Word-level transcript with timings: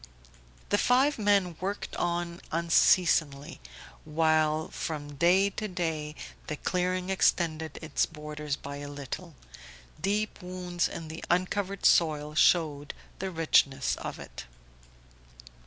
The 0.69 0.79
five 0.79 1.19
men 1.19 1.57
worked 1.59 1.95
on 1.95 2.41
unceasingly, 2.51 3.61
while 4.03 4.67
from 4.71 5.13
day 5.13 5.51
to 5.51 5.67
day 5.67 6.15
the 6.47 6.55
clearing 6.55 7.11
extended 7.11 7.77
its 7.83 8.07
borders 8.07 8.55
by 8.55 8.77
a 8.77 8.87
little; 8.87 9.35
deep 10.01 10.41
wounds 10.41 10.87
in 10.89 11.07
the 11.07 11.23
uncovered 11.29 11.85
soil 11.85 12.33
showed 12.33 12.95
the 13.19 13.29
richness 13.29 13.95
of 13.97 14.17
it. 14.17 14.47